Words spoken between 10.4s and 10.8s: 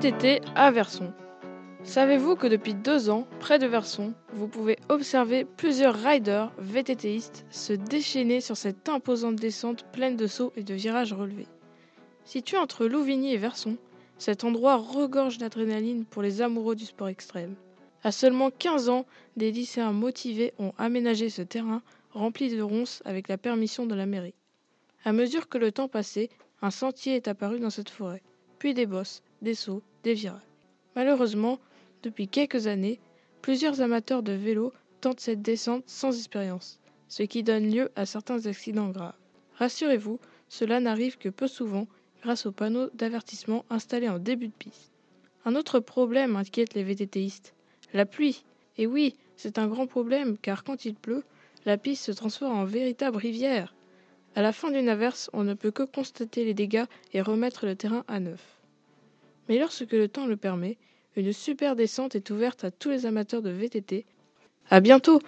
et de